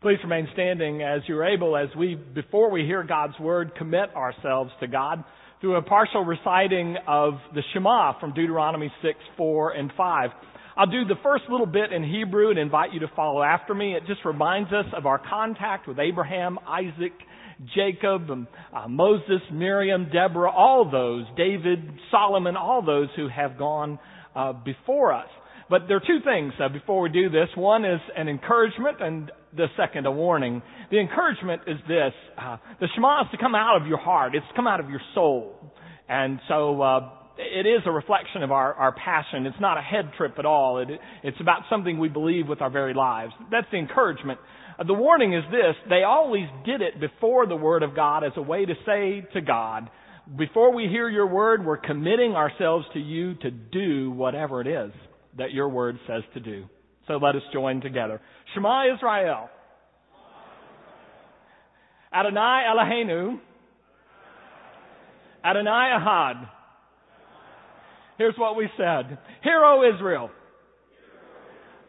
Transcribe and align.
Please 0.00 0.18
remain 0.22 0.46
standing 0.52 1.02
as 1.02 1.22
you're 1.26 1.44
able 1.44 1.76
as 1.76 1.88
we, 1.98 2.14
before 2.14 2.70
we 2.70 2.84
hear 2.84 3.02
God's 3.02 3.36
word, 3.40 3.74
commit 3.76 4.14
ourselves 4.14 4.70
to 4.78 4.86
God 4.86 5.24
through 5.60 5.74
a 5.74 5.82
partial 5.82 6.24
reciting 6.24 6.96
of 7.08 7.32
the 7.52 7.62
Shema 7.72 8.12
from 8.20 8.32
Deuteronomy 8.32 8.92
6, 9.02 9.18
4, 9.36 9.72
and 9.72 9.90
5. 9.96 10.30
I'll 10.76 10.86
do 10.86 11.04
the 11.04 11.16
first 11.24 11.46
little 11.50 11.66
bit 11.66 11.92
in 11.92 12.04
Hebrew 12.04 12.50
and 12.50 12.60
invite 12.60 12.92
you 12.92 13.00
to 13.00 13.10
follow 13.16 13.42
after 13.42 13.74
me. 13.74 13.96
It 13.96 14.04
just 14.06 14.24
reminds 14.24 14.72
us 14.72 14.84
of 14.96 15.04
our 15.04 15.18
contact 15.18 15.88
with 15.88 15.98
Abraham, 15.98 16.60
Isaac, 16.64 17.14
Jacob, 17.74 18.30
um, 18.30 18.46
uh, 18.72 18.86
Moses, 18.86 19.42
Miriam, 19.52 20.10
Deborah, 20.12 20.52
all 20.52 20.88
those, 20.88 21.24
David, 21.36 21.80
Solomon, 22.12 22.56
all 22.56 22.82
those 22.86 23.08
who 23.16 23.26
have 23.26 23.58
gone 23.58 23.98
uh, 24.36 24.52
before 24.52 25.12
us. 25.12 25.26
But 25.70 25.82
there 25.86 25.98
are 25.98 26.00
two 26.00 26.20
things 26.24 26.54
uh, 26.62 26.68
before 26.68 27.02
we 27.02 27.10
do 27.10 27.28
this. 27.28 27.48
One 27.54 27.84
is 27.84 28.00
an 28.16 28.28
encouragement 28.28 29.02
and 29.02 29.30
the 29.54 29.66
second 29.76 30.06
a 30.06 30.10
warning. 30.10 30.62
The 30.90 30.98
encouragement 30.98 31.62
is 31.66 31.76
this. 31.86 32.12
Uh, 32.40 32.56
the 32.80 32.88
Shema 32.94 33.22
is 33.22 33.26
to 33.32 33.38
come 33.38 33.54
out 33.54 33.80
of 33.80 33.86
your 33.86 33.98
heart. 33.98 34.34
It's 34.34 34.46
to 34.48 34.54
come 34.54 34.66
out 34.66 34.80
of 34.80 34.88
your 34.88 35.00
soul. 35.14 35.74
And 36.08 36.40
so, 36.48 36.80
uh, 36.80 37.10
it 37.38 37.66
is 37.66 37.82
a 37.86 37.90
reflection 37.90 38.42
of 38.42 38.50
our, 38.50 38.74
our 38.74 38.92
passion. 38.92 39.46
It's 39.46 39.60
not 39.60 39.78
a 39.78 39.80
head 39.80 40.10
trip 40.16 40.34
at 40.38 40.46
all. 40.46 40.78
It, 40.78 40.88
it's 41.22 41.40
about 41.40 41.62
something 41.70 41.98
we 41.98 42.08
believe 42.08 42.48
with 42.48 42.60
our 42.60 42.70
very 42.70 42.94
lives. 42.94 43.32
That's 43.50 43.66
the 43.70 43.78
encouragement. 43.78 44.40
Uh, 44.78 44.84
the 44.84 44.94
warning 44.94 45.34
is 45.34 45.44
this. 45.52 45.76
They 45.88 46.02
always 46.02 46.46
did 46.64 46.80
it 46.80 46.98
before 46.98 47.46
the 47.46 47.54
Word 47.56 47.82
of 47.82 47.94
God 47.94 48.24
as 48.24 48.32
a 48.36 48.42
way 48.42 48.64
to 48.64 48.74
say 48.84 49.24
to 49.34 49.40
God, 49.40 49.88
before 50.36 50.74
we 50.74 50.88
hear 50.88 51.08
your 51.08 51.26
word, 51.26 51.64
we're 51.64 51.78
committing 51.78 52.32
ourselves 52.32 52.84
to 52.92 52.98
you 52.98 53.34
to 53.36 53.50
do 53.50 54.10
whatever 54.10 54.60
it 54.60 54.66
is 54.66 54.92
that 55.36 55.52
your 55.52 55.68
word 55.68 55.98
says 56.06 56.22
to 56.34 56.40
do. 56.40 56.64
So 57.06 57.14
let 57.14 57.34
us 57.36 57.42
join 57.52 57.80
together. 57.80 58.20
Shema 58.54 58.94
Israel. 58.94 59.48
Adonai 62.12 62.64
Eloheinu. 62.68 63.38
Adonai 65.44 65.90
Ahad. 65.98 66.48
Here's 68.18 68.34
what 68.36 68.56
we 68.56 68.68
said. 68.76 69.18
Hear, 69.42 69.62
O 69.64 69.94
Israel. 69.94 70.30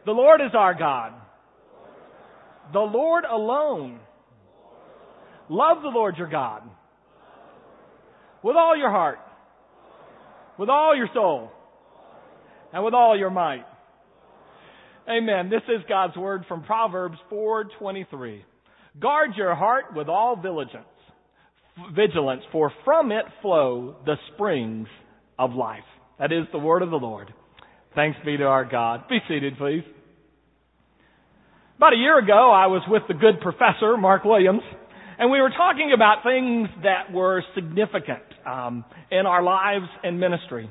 The 0.06 0.12
Lord 0.12 0.40
is 0.40 0.52
our 0.54 0.74
God. 0.74 1.12
The 2.72 2.78
Lord 2.78 3.24
alone. 3.24 4.00
Love 5.48 5.78
the 5.82 5.88
Lord 5.88 6.16
your 6.16 6.28
God. 6.28 6.62
With 8.42 8.56
all 8.56 8.76
your 8.76 8.90
heart. 8.90 9.18
With 10.58 10.68
all 10.68 10.96
your 10.96 11.08
soul 11.12 11.50
and 12.72 12.84
with 12.84 12.94
all 12.94 13.16
your 13.16 13.30
might. 13.30 13.64
Amen. 15.08 15.50
This 15.50 15.62
is 15.68 15.82
God's 15.88 16.16
word 16.16 16.44
from 16.46 16.62
Proverbs 16.62 17.18
4:23. 17.30 18.44
Guard 18.98 19.36
your 19.36 19.54
heart 19.54 19.94
with 19.94 20.08
all 20.08 20.36
vigilance, 20.36 20.86
vigilance, 21.92 22.42
for 22.52 22.70
from 22.84 23.12
it 23.12 23.24
flow 23.40 23.96
the 24.04 24.16
springs 24.32 24.88
of 25.38 25.54
life. 25.54 25.84
That 26.18 26.32
is 26.32 26.46
the 26.52 26.58
word 26.58 26.82
of 26.82 26.90
the 26.90 26.98
Lord. 26.98 27.32
Thanks 27.94 28.18
be 28.24 28.36
to 28.36 28.44
our 28.44 28.64
God. 28.64 29.08
Be 29.08 29.18
seated, 29.26 29.56
please. 29.56 29.84
About 31.76 31.94
a 31.94 31.96
year 31.96 32.18
ago, 32.18 32.52
I 32.52 32.66
was 32.66 32.82
with 32.88 33.02
the 33.08 33.14
good 33.14 33.40
professor, 33.40 33.96
Mark 33.96 34.24
Williams, 34.24 34.62
and 35.18 35.30
we 35.30 35.40
were 35.40 35.50
talking 35.50 35.92
about 35.94 36.22
things 36.22 36.68
that 36.82 37.12
were 37.12 37.42
significant 37.54 38.22
um, 38.46 38.84
in 39.10 39.26
our 39.26 39.42
lives 39.42 39.86
and 40.04 40.20
ministry. 40.20 40.70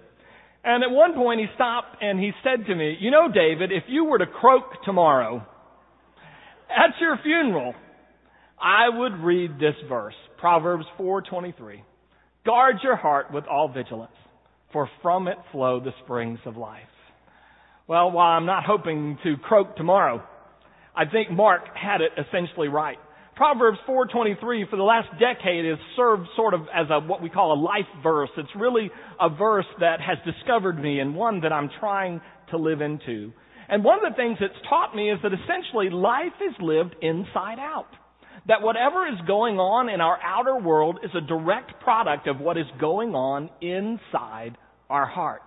And 0.63 0.83
at 0.83 0.91
one 0.91 1.13
point 1.13 1.39
he 1.39 1.47
stopped 1.55 2.01
and 2.01 2.19
he 2.19 2.31
said 2.43 2.65
to 2.67 2.75
me, 2.75 2.97
you 2.99 3.11
know, 3.11 3.31
David, 3.31 3.71
if 3.71 3.83
you 3.87 4.05
were 4.05 4.17
to 4.17 4.25
croak 4.25 4.83
tomorrow 4.83 5.45
at 6.69 6.99
your 6.99 7.17
funeral, 7.23 7.73
I 8.61 8.89
would 8.89 9.13
read 9.23 9.57
this 9.57 9.75
verse, 9.87 10.15
Proverbs 10.37 10.85
4:23. 10.99 11.81
Guard 12.45 12.77
your 12.83 12.95
heart 12.95 13.31
with 13.31 13.45
all 13.45 13.69
vigilance, 13.69 14.11
for 14.73 14.89
from 15.01 15.27
it 15.27 15.37
flow 15.51 15.79
the 15.79 15.93
springs 16.03 16.39
of 16.45 16.57
life. 16.57 16.83
Well, 17.87 18.11
while 18.11 18.37
I'm 18.37 18.45
not 18.45 18.65
hoping 18.65 19.17
to 19.23 19.37
croak 19.37 19.75
tomorrow, 19.75 20.23
I 20.95 21.05
think 21.05 21.31
Mark 21.31 21.61
had 21.75 22.01
it 22.01 22.11
essentially 22.17 22.67
right. 22.67 22.99
Proverbs 23.39 23.79
4:23 23.87 24.65
for 24.69 24.75
the 24.75 24.83
last 24.83 25.07
decade 25.17 25.63
has 25.63 25.79
served 25.95 26.27
sort 26.35 26.53
of 26.53 26.67
as 26.75 26.87
a 26.89 26.99
what 26.99 27.21
we 27.21 27.29
call 27.29 27.53
a 27.53 27.59
life 27.61 27.87
verse. 28.03 28.29
It's 28.35 28.53
really 28.53 28.91
a 29.17 29.29
verse 29.29 29.65
that 29.79 30.01
has 30.01 30.17
discovered 30.25 30.77
me 30.77 30.99
and 30.99 31.15
one 31.15 31.39
that 31.39 31.53
I'm 31.53 31.69
trying 31.79 32.19
to 32.49 32.57
live 32.57 32.81
into. 32.81 33.31
And 33.69 33.81
one 33.81 34.05
of 34.05 34.11
the 34.11 34.17
things 34.17 34.39
it's 34.41 34.67
taught 34.67 34.93
me 34.93 35.09
is 35.09 35.19
that 35.23 35.31
essentially 35.31 35.89
life 35.89 36.35
is 36.45 36.53
lived 36.59 36.97
inside 37.01 37.59
out. 37.59 37.87
That 38.47 38.61
whatever 38.61 39.07
is 39.07 39.15
going 39.25 39.57
on 39.57 39.87
in 39.87 40.01
our 40.01 40.19
outer 40.21 40.57
world 40.57 40.99
is 41.01 41.11
a 41.15 41.21
direct 41.21 41.79
product 41.79 42.27
of 42.27 42.41
what 42.41 42.57
is 42.57 42.67
going 42.77 43.15
on 43.15 43.49
inside 43.61 44.57
our 44.89 45.05
heart. 45.05 45.43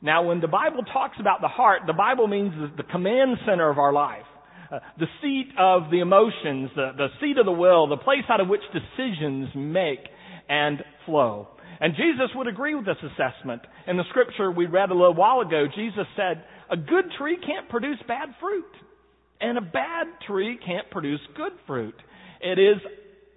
Now 0.00 0.22
when 0.26 0.40
the 0.40 0.48
Bible 0.48 0.82
talks 0.94 1.18
about 1.20 1.42
the 1.42 1.48
heart, 1.48 1.82
the 1.86 1.92
Bible 1.92 2.26
means 2.26 2.54
the 2.78 2.84
command 2.84 3.36
center 3.44 3.68
of 3.68 3.78
our 3.78 3.92
life. 3.92 4.24
The 4.70 5.06
seat 5.22 5.48
of 5.58 5.90
the 5.90 6.00
emotions, 6.00 6.70
the, 6.76 6.92
the 6.96 7.08
seat 7.20 7.38
of 7.38 7.46
the 7.46 7.52
will, 7.52 7.86
the 7.86 7.96
place 7.96 8.24
out 8.28 8.40
of 8.40 8.48
which 8.48 8.62
decisions 8.72 9.48
make 9.54 10.00
and 10.48 10.82
flow. 11.06 11.48
And 11.80 11.94
Jesus 11.94 12.30
would 12.34 12.48
agree 12.48 12.74
with 12.74 12.84
this 12.84 12.96
assessment. 13.02 13.62
In 13.86 13.96
the 13.96 14.04
scripture 14.10 14.50
we 14.50 14.66
read 14.66 14.90
a 14.90 14.94
little 14.94 15.14
while 15.14 15.40
ago, 15.40 15.66
Jesus 15.74 16.06
said, 16.16 16.44
a 16.70 16.76
good 16.76 17.04
tree 17.18 17.38
can't 17.44 17.68
produce 17.68 17.98
bad 18.06 18.30
fruit. 18.40 18.66
And 19.40 19.56
a 19.56 19.62
bad 19.62 20.08
tree 20.26 20.58
can't 20.64 20.90
produce 20.90 21.20
good 21.36 21.52
fruit. 21.66 21.94
It 22.40 22.58
is 22.58 22.82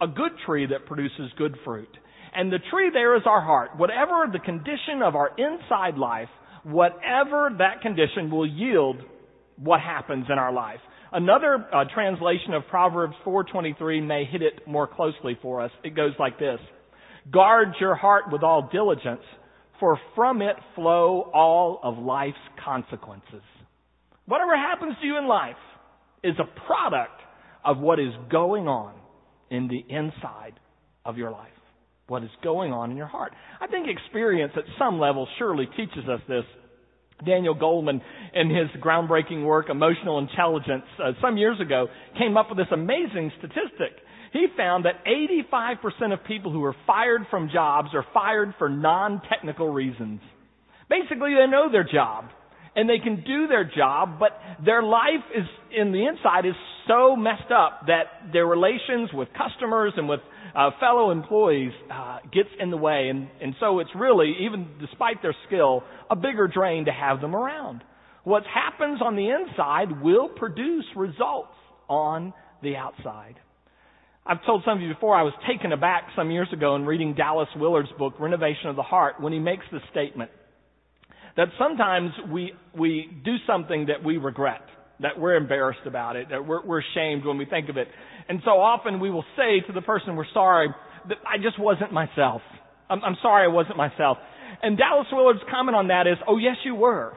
a 0.01 0.07
good 0.07 0.31
tree 0.45 0.65
that 0.65 0.87
produces 0.87 1.31
good 1.37 1.55
fruit. 1.63 1.89
And 2.33 2.51
the 2.51 2.59
tree 2.71 2.89
there 2.91 3.15
is 3.15 3.23
our 3.25 3.41
heart. 3.41 3.77
Whatever 3.77 4.25
the 4.31 4.39
condition 4.39 5.01
of 5.03 5.15
our 5.15 5.29
inside 5.37 5.97
life, 5.97 6.29
whatever 6.63 7.51
that 7.59 7.81
condition 7.81 8.31
will 8.31 8.47
yield 8.47 8.97
what 9.57 9.79
happens 9.79 10.25
in 10.29 10.39
our 10.39 10.51
life. 10.51 10.79
Another 11.13 11.65
uh, 11.73 11.83
translation 11.93 12.53
of 12.53 12.63
Proverbs 12.69 13.15
4:23 13.25 14.05
may 14.05 14.23
hit 14.23 14.41
it 14.41 14.65
more 14.65 14.87
closely 14.87 15.37
for 15.41 15.61
us. 15.61 15.71
It 15.83 15.95
goes 15.95 16.13
like 16.17 16.39
this: 16.39 16.59
Guard 17.31 17.75
your 17.79 17.95
heart 17.95 18.25
with 18.31 18.43
all 18.43 18.69
diligence, 18.71 19.21
for 19.79 19.99
from 20.15 20.41
it 20.41 20.55
flow 20.75 21.29
all 21.33 21.81
of 21.83 21.97
life's 21.97 22.37
consequences. 22.63 23.43
Whatever 24.25 24.55
happens 24.55 24.95
to 25.01 25.07
you 25.07 25.17
in 25.17 25.27
life 25.27 25.55
is 26.23 26.35
a 26.39 26.65
product 26.65 27.19
of 27.65 27.79
what 27.79 27.99
is 27.99 28.13
going 28.31 28.67
on 28.67 28.93
in 29.49 29.67
the 29.67 29.83
inside 29.93 30.53
of 31.03 31.17
your 31.17 31.31
life. 31.31 31.49
What 32.07 32.23
is 32.23 32.29
going 32.41 32.71
on 32.71 32.91
in 32.91 32.97
your 32.97 33.07
heart. 33.07 33.33
I 33.59 33.67
think 33.67 33.87
experience 33.87 34.53
at 34.55 34.63
some 34.79 34.99
level 34.99 35.27
surely 35.37 35.65
teaches 35.77 36.07
us 36.07 36.21
this 36.27 36.45
Daniel 37.25 37.55
Goleman, 37.55 38.01
in 38.33 38.49
his 38.49 38.69
groundbreaking 38.81 39.45
work, 39.45 39.69
Emotional 39.69 40.19
Intelligence, 40.19 40.83
uh, 41.03 41.11
some 41.21 41.37
years 41.37 41.59
ago, 41.59 41.87
came 42.17 42.37
up 42.37 42.49
with 42.49 42.57
this 42.57 42.71
amazing 42.71 43.31
statistic. 43.37 43.97
He 44.33 44.47
found 44.55 44.85
that 44.85 45.03
85% 45.05 46.13
of 46.13 46.23
people 46.25 46.51
who 46.51 46.63
are 46.63 46.75
fired 46.87 47.21
from 47.29 47.49
jobs 47.51 47.89
are 47.93 48.05
fired 48.13 48.53
for 48.57 48.69
non-technical 48.69 49.69
reasons. 49.71 50.21
Basically, 50.89 51.33
they 51.33 51.49
know 51.49 51.71
their 51.71 51.83
job 51.83 52.25
and 52.75 52.89
they 52.89 52.99
can 52.99 53.23
do 53.25 53.47
their 53.47 53.65
job, 53.65 54.17
but 54.19 54.31
their 54.63 54.81
life 54.81 55.23
is 55.35 55.43
in 55.77 55.91
the 55.91 56.07
inside 56.07 56.45
is 56.45 56.55
so 56.87 57.15
messed 57.15 57.51
up 57.51 57.87
that 57.87 58.31
their 58.31 58.45
relations 58.45 59.09
with 59.13 59.27
customers 59.37 59.93
and 59.97 60.07
with 60.07 60.21
uh, 60.55 60.71
fellow 60.79 61.11
employees 61.11 61.71
uh, 61.91 62.19
gets 62.33 62.49
in 62.59 62.71
the 62.71 62.77
way, 62.77 63.09
and, 63.09 63.27
and 63.41 63.55
so 63.59 63.79
it's 63.79 63.89
really, 63.95 64.33
even 64.41 64.67
despite 64.79 65.21
their 65.21 65.35
skill, 65.47 65.83
a 66.09 66.15
bigger 66.15 66.47
drain 66.47 66.85
to 66.85 66.91
have 66.91 67.21
them 67.21 67.35
around. 67.35 67.83
What 68.23 68.43
happens 68.43 69.01
on 69.01 69.15
the 69.15 69.29
inside 69.29 70.01
will 70.01 70.29
produce 70.29 70.85
results 70.95 71.55
on 71.89 72.33
the 72.61 72.75
outside. 72.75 73.35
I've 74.25 74.45
told 74.45 74.61
some 74.65 74.77
of 74.77 74.81
you 74.81 74.93
before, 74.93 75.15
I 75.15 75.23
was 75.23 75.33
taken 75.47 75.71
aback 75.71 76.03
some 76.15 76.29
years 76.29 76.49
ago 76.53 76.75
in 76.75 76.85
reading 76.85 77.15
Dallas 77.15 77.49
Willard's 77.55 77.89
book, 77.97 78.13
Renovation 78.19 78.69
of 78.69 78.75
the 78.75 78.83
Heart, 78.83 79.19
when 79.19 79.33
he 79.33 79.39
makes 79.39 79.65
the 79.71 79.79
statement 79.89 80.29
that 81.37 81.47
sometimes 81.57 82.11
we, 82.31 82.53
we 82.77 83.09
do 83.23 83.35
something 83.47 83.87
that 83.87 84.03
we 84.03 84.17
regret, 84.17 84.61
that 84.99 85.17
we're 85.19 85.35
embarrassed 85.35 85.85
about 85.85 86.15
it, 86.15 86.27
that 86.29 86.45
we're, 86.45 86.63
we're 86.65 86.81
ashamed 86.81 87.25
when 87.25 87.37
we 87.37 87.45
think 87.45 87.69
of 87.69 87.77
it. 87.77 87.87
And 88.31 88.39
so 88.45 88.51
often 88.51 89.01
we 89.01 89.09
will 89.09 89.25
say 89.35 89.59
to 89.67 89.73
the 89.73 89.81
person 89.81 90.15
we're 90.15 90.23
sorry 90.33 90.69
that 91.09 91.17
I 91.27 91.35
just 91.35 91.59
wasn't 91.59 91.91
myself. 91.91 92.41
I'm, 92.89 93.03
I'm 93.03 93.17
sorry 93.21 93.43
I 93.43 93.51
wasn't 93.51 93.75
myself. 93.75 94.19
And 94.63 94.77
Dallas 94.77 95.07
Willard's 95.11 95.41
comment 95.51 95.75
on 95.75 95.89
that 95.89 96.07
is, 96.07 96.15
oh 96.25 96.37
yes 96.37 96.55
you 96.63 96.73
were. 96.73 97.11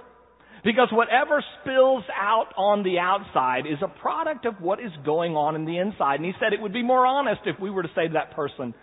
Because 0.64 0.88
whatever 0.90 1.40
spills 1.60 2.02
out 2.20 2.46
on 2.56 2.82
the 2.82 2.98
outside 2.98 3.60
is 3.60 3.78
a 3.80 3.86
product 4.00 4.44
of 4.44 4.54
what 4.60 4.80
is 4.80 4.90
going 5.06 5.36
on 5.36 5.54
in 5.54 5.66
the 5.66 5.78
inside. 5.78 6.16
And 6.16 6.24
he 6.24 6.32
said 6.40 6.52
it 6.52 6.60
would 6.60 6.72
be 6.72 6.82
more 6.82 7.06
honest 7.06 7.42
if 7.46 7.60
we 7.60 7.70
were 7.70 7.84
to 7.84 7.90
say 7.94 8.08
to 8.08 8.14
that 8.14 8.34
person, 8.34 8.74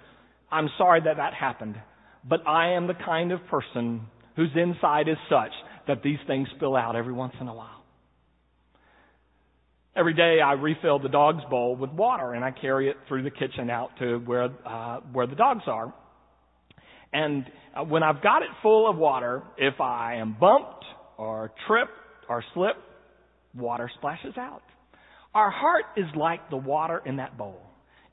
I'm 0.49 0.69
sorry 0.77 1.01
that 1.03 1.17
that 1.17 1.33
happened, 1.33 1.75
but 2.23 2.47
I 2.47 2.75
am 2.75 2.87
the 2.87 2.93
kind 2.93 3.33
of 3.33 3.45
person 3.47 4.07
whose 4.37 4.51
inside 4.55 5.09
is 5.09 5.17
such 5.29 5.51
that 5.89 6.01
these 6.01 6.19
things 6.27 6.47
spill 6.55 6.77
out 6.77 6.95
every 6.95 7.11
once 7.11 7.33
in 7.41 7.49
a 7.49 7.53
while. 7.53 7.80
Every 9.93 10.13
day 10.13 10.39
I 10.39 10.53
refill 10.53 10.99
the 10.99 11.09
dog's 11.09 11.43
bowl 11.49 11.75
with 11.75 11.89
water 11.91 12.33
and 12.33 12.45
I 12.45 12.51
carry 12.51 12.89
it 12.89 12.95
through 13.09 13.23
the 13.23 13.29
kitchen 13.29 13.69
out 13.69 13.89
to 13.99 14.19
where, 14.19 14.49
uh, 14.65 15.01
where 15.11 15.27
the 15.27 15.35
dogs 15.35 15.63
are. 15.67 15.93
And 17.11 17.45
uh, 17.75 17.83
when 17.83 18.01
I've 18.01 18.21
got 18.23 18.41
it 18.41 18.47
full 18.61 18.89
of 18.89 18.95
water, 18.95 19.43
if 19.57 19.81
I 19.81 20.15
am 20.15 20.37
bumped 20.39 20.85
or 21.17 21.51
tripped 21.67 21.91
or 22.29 22.41
slipped, 22.53 22.79
water 23.53 23.91
splashes 23.97 24.37
out. 24.37 24.61
Our 25.33 25.51
heart 25.51 25.83
is 25.97 26.05
like 26.15 26.49
the 26.49 26.57
water 26.57 27.01
in 27.05 27.17
that 27.17 27.37
bowl. 27.37 27.61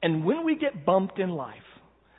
And 0.03 0.25
when 0.25 0.45
we 0.45 0.57
get 0.57 0.85
bumped 0.85 1.21
in 1.21 1.31
life, 1.31 1.55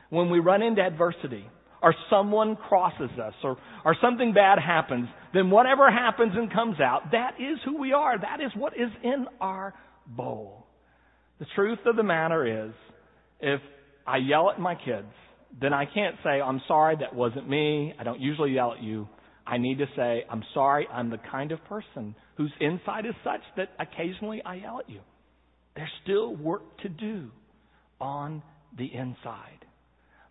when 0.10 0.30
we 0.30 0.40
run 0.40 0.62
into 0.62 0.82
adversity, 0.82 1.46
or 1.82 1.94
someone 2.10 2.56
crosses 2.56 3.12
us, 3.22 3.34
or, 3.44 3.58
or 3.86 3.96
something 4.02 4.34
bad 4.34 4.58
happens, 4.60 5.08
then 5.34 5.50
whatever 5.50 5.92
happens 5.92 6.34
and 6.36 6.52
comes 6.52 6.80
out, 6.80 7.12
that 7.12 7.36
is 7.40 7.60
who 7.66 7.78
we 7.80 7.94
are. 7.94 8.18
That 8.20 8.42
is 8.42 8.52
what 8.56 8.74
is 8.74 8.90
in 9.04 9.26
our 9.40 9.74
bowl. 10.08 10.66
The 11.40 11.46
truth 11.56 11.80
of 11.86 11.96
the 11.96 12.04
matter 12.04 12.66
is, 12.68 12.74
if 13.40 13.62
I 14.06 14.18
yell 14.18 14.50
at 14.50 14.60
my 14.60 14.76
kids, 14.76 15.08
then 15.62 15.74
I 15.74 15.86
can't 15.86 16.16
say, 16.24 16.42
I'm 16.42 16.62
sorry, 16.68 16.98
that 17.00 17.16
wasn't 17.16 17.50
me. 17.50 17.94
I 18.00 18.04
don't 18.04 18.20
usually 18.20 18.52
yell 18.52 18.74
at 18.74 18.84
you. 18.84 19.08
I 19.46 19.58
need 19.58 19.80
to 19.80 19.88
say, 19.96 20.26
I'm 20.30 20.44
sorry, 20.54 20.88
I'm 20.92 21.10
the 21.10 21.20
kind 21.31 21.52
of 21.52 21.64
person 21.66 22.16
whose 22.38 22.52
inside 22.60 23.06
is 23.06 23.16
such 23.24 23.42
that 23.58 23.70
occasionally 23.80 24.42
I 24.46 24.56
yell 24.56 24.80
at 24.80 24.90
you. 24.90 25.00
There's 25.76 25.90
still 26.04 26.36
work 26.36 26.78
to 26.81 26.90
do 26.90 27.30
on 28.00 28.44
the 28.78 28.86
inside. 28.86 29.66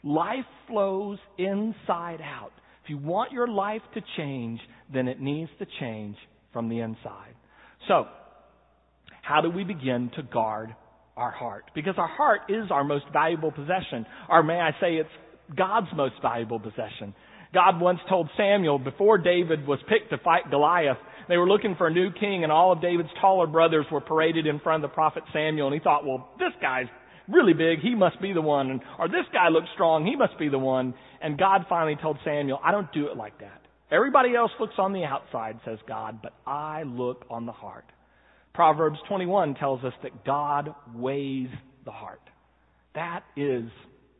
Life 0.05 0.45
flows 0.69 1.19
inside 1.37 2.21
out. 2.23 2.53
If 2.89 2.93
you 2.93 2.97
want 3.07 3.33
your 3.33 3.47
life 3.47 3.83
to 3.93 4.01
change, 4.17 4.61
then 4.91 5.09
it 5.09 5.21
needs 5.21 5.51
to 5.59 5.67
change 5.79 6.17
from 6.55 6.71
the 6.71 6.81
inside. 6.81 7.35
So, 7.87 8.07
how 9.21 9.43
do 9.43 9.51
we 9.51 9.63
begin 9.63 10.11
to 10.17 10.23
guard 10.23 10.75
our 11.15 11.31
heart? 11.31 11.65
Because 11.75 11.97
our 11.99 12.09
heart 12.09 12.43
is 12.49 12.71
our 12.71 12.85
most 12.85 13.05
valuable 13.13 13.53
possession. 13.53 14.07
Or 14.31 14.43
may 14.43 14.55
I 14.55 14.71
say 14.81 14.95
it's 14.95 15.11
God's 15.55 15.89
most 15.95 16.15
valuable 16.23 16.59
possession. 16.59 17.15
God 17.53 17.79
once 17.79 17.99
told 18.09 18.31
Samuel 18.39 18.79
before 18.79 19.19
David 19.19 19.67
was 19.67 19.81
picked 19.87 20.09
to 20.13 20.19
fight 20.25 20.51
Goliath, 20.51 20.97
they 21.29 21.37
were 21.37 21.47
looking 21.47 21.75
for 21.77 21.89
a 21.89 21.93
new 21.93 22.11
king 22.11 22.43
and 22.43 22.51
all 22.51 22.73
of 22.73 22.81
David's 22.81 23.11
taller 23.21 23.47
brothers 23.47 23.85
were 23.93 24.01
paraded 24.01 24.47
in 24.47 24.61
front 24.61 24.83
of 24.83 24.91
the 24.91 24.95
prophet 24.95 25.25
Samuel 25.35 25.67
and 25.67 25.75
he 25.75 25.81
thought, 25.81 26.07
well, 26.07 26.31
this 26.39 26.53
guy's 26.63 26.87
really 27.29 27.53
big, 27.53 27.81
he 27.81 27.95
must 27.95 28.21
be 28.21 28.33
the 28.33 28.41
one. 28.41 28.81
Or 28.99 29.09
this 29.09 29.27
guy 29.33 29.49
looks 29.49 29.69
strong, 29.75 30.07
he 30.07 30.17
must 30.17 30.39
be 30.39 30.49
the 30.49 30.59
one. 30.59 30.95
And 31.21 31.39
God 31.39 31.67
finally 31.69 31.97
told 32.01 32.19
Samuel, 32.25 32.61
I 32.65 32.73
don't 32.73 32.93
do 32.93 33.09
it 33.09 33.17
like 33.17 33.39
that. 33.41 33.63
Everybody 33.91 34.35
else 34.35 34.51
looks 34.61 34.75
on 34.79 34.93
the 34.93 35.05
outside, 35.05 35.61
says 35.65 35.79
God, 35.87 36.21
but 36.23 36.35
I 36.47 36.83
look 36.83 37.25
on 37.31 37.47
the 37.47 37.53
heart. 37.53 37.87
Proverbs 38.55 38.99
21 39.09 39.55
tells 39.55 39.83
us 39.85 39.95
that 40.03 40.25
God 40.25 40.75
weighs 40.95 41.49
the 41.85 41.91
heart. 41.91 42.21
That 42.95 43.23
is, 43.37 43.65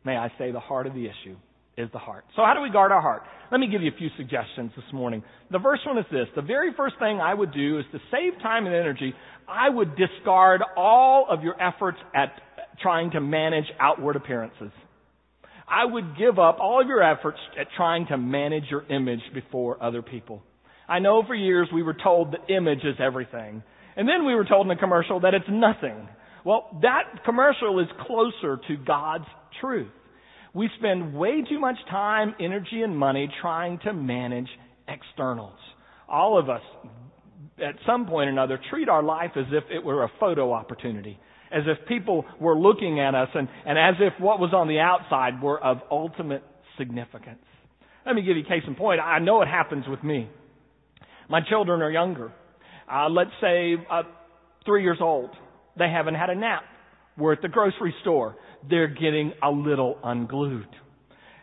may 0.03 0.15
I 0.15 0.29
say, 0.37 0.51
the 0.51 0.59
heart 0.59 0.87
of 0.87 0.93
the 0.93 1.05
issue 1.05 1.35
is 1.79 1.89
the 1.91 1.99
heart. 1.99 2.25
So 2.35 2.43
how 2.43 2.53
do 2.53 2.61
we 2.61 2.69
guard 2.69 2.91
our 2.91 3.01
heart? 3.01 3.23
Let 3.51 3.59
me 3.59 3.67
give 3.67 3.81
you 3.81 3.91
a 3.93 3.97
few 3.97 4.09
suggestions 4.17 4.71
this 4.75 4.85
morning. 4.93 5.23
The 5.51 5.59
first 5.59 5.85
one 5.85 5.97
is 5.97 6.05
this. 6.11 6.27
The 6.35 6.41
very 6.41 6.73
first 6.75 6.95
thing 6.99 7.19
I 7.19 7.33
would 7.33 7.53
do 7.53 7.79
is 7.79 7.85
to 7.91 7.99
save 8.11 8.39
time 8.41 8.65
and 8.65 8.75
energy, 8.75 9.13
I 9.47 9.69
would 9.69 9.95
discard 9.95 10.61
all 10.77 11.25
of 11.29 11.43
your 11.43 11.59
efforts 11.61 11.97
at 12.13 12.29
trying 12.81 13.11
to 13.11 13.21
manage 13.21 13.65
outward 13.79 14.15
appearances. 14.15 14.71
I 15.67 15.85
would 15.85 16.17
give 16.17 16.39
up 16.39 16.57
all 16.59 16.81
of 16.81 16.87
your 16.87 17.03
efforts 17.03 17.37
at 17.59 17.67
trying 17.75 18.07
to 18.07 18.17
manage 18.17 18.63
your 18.69 18.85
image 18.91 19.21
before 19.33 19.81
other 19.81 20.01
people. 20.01 20.41
I 20.87 20.99
know 20.99 21.23
for 21.25 21.35
years 21.35 21.69
we 21.73 21.83
were 21.83 21.95
told 21.95 22.33
that 22.33 22.51
image 22.53 22.79
is 22.83 22.95
everything. 22.99 23.63
And 23.95 24.07
then 24.07 24.25
we 24.25 24.33
were 24.33 24.45
told 24.45 24.65
in 24.65 24.71
a 24.71 24.79
commercial 24.79 25.19
that 25.21 25.33
it's 25.33 25.45
nothing. 25.49 26.07
Well, 26.45 26.79
that 26.81 27.23
commercial 27.25 27.79
is 27.79 27.87
closer 28.07 28.59
to 28.67 28.77
God's 28.77 29.25
truth. 29.61 29.91
We 30.53 30.69
spend 30.79 31.13
way 31.13 31.43
too 31.47 31.59
much 31.59 31.77
time, 31.89 32.35
energy, 32.39 32.81
and 32.81 32.97
money 32.97 33.29
trying 33.41 33.79
to 33.85 33.93
manage 33.93 34.47
externals. 34.87 35.57
All 36.07 36.39
of 36.39 36.49
us, 36.49 36.61
at 37.63 37.75
some 37.85 38.07
point 38.07 38.29
or 38.29 38.31
another, 38.31 38.59
treat 38.69 38.89
our 38.89 39.03
life 39.03 39.31
as 39.35 39.45
if 39.51 39.63
it 39.69 39.83
were 39.83 40.03
a 40.03 40.11
photo 40.19 40.51
opportunity 40.53 41.19
as 41.51 41.63
if 41.65 41.87
people 41.87 42.25
were 42.39 42.57
looking 42.57 42.99
at 42.99 43.15
us 43.15 43.29
and, 43.33 43.47
and 43.65 43.77
as 43.77 43.95
if 43.99 44.13
what 44.19 44.39
was 44.39 44.53
on 44.53 44.67
the 44.67 44.79
outside 44.79 45.41
were 45.41 45.61
of 45.61 45.77
ultimate 45.91 46.43
significance. 46.77 47.39
Let 48.05 48.15
me 48.15 48.21
give 48.21 48.37
you 48.37 48.43
a 48.43 48.47
case 48.47 48.63
in 48.67 48.75
point. 48.75 48.99
I 48.99 49.19
know 49.19 49.41
it 49.41 49.47
happens 49.47 49.85
with 49.87 50.03
me. 50.03 50.29
My 51.29 51.41
children 51.47 51.81
are 51.81 51.91
younger. 51.91 52.31
Uh, 52.91 53.09
let's 53.09 53.31
say 53.41 53.75
uh, 53.89 54.03
three 54.65 54.83
years 54.83 54.97
old. 55.01 55.29
They 55.77 55.89
haven't 55.89 56.15
had 56.15 56.29
a 56.29 56.35
nap. 56.35 56.63
We're 57.19 57.33
at 57.33 57.41
the 57.41 57.47
grocery 57.47 57.93
store. 58.01 58.35
They're 58.69 58.87
getting 58.87 59.33
a 59.43 59.51
little 59.51 59.97
unglued. 60.03 60.67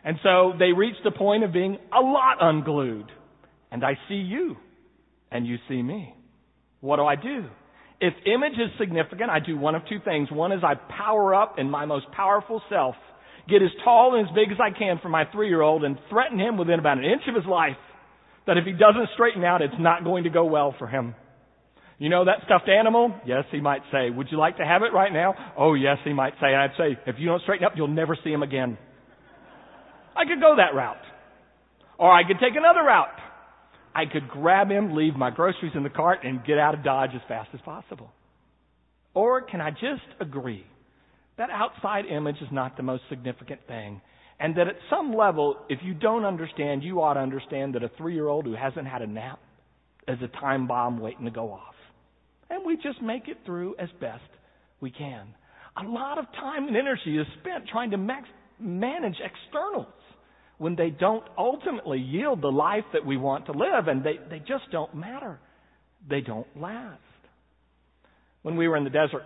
And 0.03 0.17
so 0.23 0.53
they 0.57 0.71
reach 0.71 0.95
the 1.03 1.11
point 1.11 1.43
of 1.43 1.51
being 1.51 1.77
a 1.95 2.01
lot 2.01 2.37
unglued. 2.41 3.11
And 3.71 3.83
I 3.83 3.93
see 4.07 4.15
you. 4.15 4.55
And 5.31 5.45
you 5.45 5.57
see 5.67 5.81
me. 5.81 6.13
What 6.79 6.97
do 6.97 7.03
I 7.03 7.15
do? 7.15 7.45
If 7.99 8.13
image 8.25 8.53
is 8.53 8.69
significant, 8.79 9.29
I 9.29 9.39
do 9.39 9.57
one 9.57 9.75
of 9.75 9.81
two 9.89 9.99
things. 10.05 10.31
One 10.31 10.51
is 10.51 10.61
I 10.63 10.75
power 10.75 11.33
up 11.33 11.55
in 11.57 11.69
my 11.69 11.85
most 11.85 12.05
powerful 12.15 12.61
self, 12.69 12.95
get 13.49 13.61
as 13.61 13.69
tall 13.83 14.15
and 14.15 14.27
as 14.27 14.35
big 14.35 14.51
as 14.51 14.57
I 14.61 14.77
can 14.77 14.99
for 15.01 15.09
my 15.09 15.25
three 15.31 15.49
year 15.49 15.61
old, 15.61 15.83
and 15.83 15.97
threaten 16.09 16.39
him 16.39 16.57
within 16.57 16.79
about 16.79 16.99
an 16.99 17.05
inch 17.05 17.23
of 17.27 17.35
his 17.35 17.45
life 17.45 17.75
that 18.45 18.57
if 18.57 18.65
he 18.65 18.71
doesn't 18.71 19.09
straighten 19.13 19.43
out, 19.43 19.61
it's 19.61 19.73
not 19.79 20.03
going 20.03 20.23
to 20.23 20.29
go 20.29 20.45
well 20.45 20.73
for 20.79 20.87
him. 20.87 21.15
You 21.99 22.09
know 22.09 22.25
that 22.25 22.43
stuffed 22.45 22.69
animal? 22.69 23.13
Yes, 23.25 23.45
he 23.51 23.59
might 23.59 23.81
say. 23.91 24.09
Would 24.11 24.27
you 24.29 24.37
like 24.37 24.57
to 24.57 24.65
have 24.65 24.83
it 24.83 24.93
right 24.93 25.11
now? 25.11 25.33
Oh, 25.57 25.73
yes, 25.73 25.97
he 26.03 26.13
might 26.13 26.33
say. 26.33 26.47
And 26.53 26.57
I'd 26.57 26.77
say, 26.77 26.97
if 27.07 27.15
you 27.17 27.27
don't 27.27 27.41
straighten 27.41 27.65
up, 27.65 27.73
you'll 27.75 27.87
never 27.87 28.15
see 28.23 28.31
him 28.31 28.43
again. 28.43 28.77
I 30.15 30.25
could 30.25 30.39
go 30.39 30.55
that 30.57 30.75
route. 30.75 30.97
Or 31.97 32.11
I 32.11 32.21
could 32.27 32.37
take 32.39 32.55
another 32.55 32.83
route. 32.83 33.17
I 33.95 34.05
could 34.05 34.27
grab 34.27 34.69
him, 34.69 34.95
leave 34.95 35.15
my 35.15 35.31
groceries 35.31 35.71
in 35.73 35.81
the 35.81 35.89
cart, 35.89 36.19
and 36.23 36.45
get 36.45 36.59
out 36.59 36.75
of 36.75 36.83
Dodge 36.83 37.11
as 37.15 37.21
fast 37.27 37.49
as 37.55 37.61
possible. 37.61 38.11
Or 39.15 39.41
can 39.41 39.59
I 39.59 39.71
just 39.71 40.05
agree 40.19 40.63
that 41.39 41.49
outside 41.49 42.05
image 42.05 42.35
is 42.41 42.49
not 42.51 42.77
the 42.77 42.83
most 42.83 43.03
significant 43.09 43.61
thing? 43.67 44.01
And 44.39 44.55
that 44.57 44.67
at 44.67 44.75
some 44.91 45.15
level, 45.15 45.57
if 45.67 45.79
you 45.81 45.95
don't 45.95 46.25
understand, 46.25 46.83
you 46.83 47.01
ought 47.01 47.15
to 47.15 47.21
understand 47.21 47.73
that 47.73 47.81
a 47.81 47.89
three 47.97 48.13
year 48.13 48.27
old 48.27 48.45
who 48.45 48.53
hasn't 48.53 48.85
had 48.85 49.01
a 49.01 49.07
nap 49.07 49.39
is 50.07 50.19
a 50.21 50.27
time 50.39 50.67
bomb 50.67 50.99
waiting 50.99 51.25
to 51.25 51.31
go 51.31 51.51
off. 51.51 51.73
And 52.49 52.65
we 52.65 52.75
just 52.77 53.01
make 53.01 53.27
it 53.27 53.37
through 53.45 53.75
as 53.79 53.89
best 53.99 54.23
we 54.79 54.91
can. 54.91 55.27
A 55.77 55.87
lot 55.87 56.17
of 56.17 56.25
time 56.33 56.67
and 56.67 56.75
energy 56.75 57.17
is 57.17 57.27
spent 57.39 57.67
trying 57.71 57.91
to 57.91 57.97
max- 57.97 58.29
manage 58.59 59.15
externals 59.23 59.87
when 60.57 60.75
they 60.75 60.89
don't 60.89 61.23
ultimately 61.37 61.99
yield 61.99 62.41
the 62.41 62.47
life 62.47 62.85
that 62.93 63.05
we 63.05 63.15
want 63.15 63.45
to 63.45 63.51
live, 63.51 63.87
and 63.87 64.03
they, 64.03 64.17
they 64.29 64.39
just 64.39 64.63
don't 64.71 64.93
matter. 64.95 65.39
They 66.09 66.21
don't 66.21 66.47
last. 66.59 66.99
When 68.41 68.57
we 68.57 68.67
were 68.67 68.77
in 68.77 68.83
the 68.83 68.89
desert, 68.89 69.23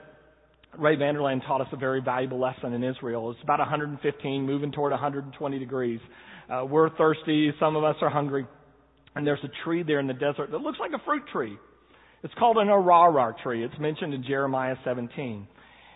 Ray 0.78 0.96
Vander 0.96 1.20
Laan 1.22 1.46
taught 1.46 1.62
us 1.62 1.68
a 1.72 1.78
very 1.78 2.02
valuable 2.02 2.40
lesson 2.40 2.74
in 2.74 2.84
Israel. 2.84 3.32
It's 3.32 3.40
about 3.44 3.60
115, 3.60 4.46
moving 4.46 4.72
toward 4.72 4.92
120 4.92 5.60
degrees. 5.60 6.00
Uh, 6.50 6.66
we're 6.66 6.90
thirsty. 6.98 7.52
Some 7.60 7.76
of 7.76 7.84
us 7.84 7.96
are 8.02 8.10
hungry. 8.10 8.46
And 9.16 9.28
there's 9.28 9.44
a 9.44 9.64
tree 9.64 9.84
there 9.84 10.00
in 10.00 10.08
the 10.08 10.14
desert 10.14 10.52
that 10.52 10.58
looks 10.58 10.80
like 10.80 10.92
a 10.94 11.04
fruit 11.06 11.24
tree. 11.32 11.58
It's 12.24 12.34
called 12.36 12.58
an 12.58 12.68
ararar 12.68 13.34
tree. 13.42 13.64
It's 13.64 13.80
mentioned 13.80 14.14
in 14.14 14.24
Jeremiah 14.24 14.76
17. 14.84 15.48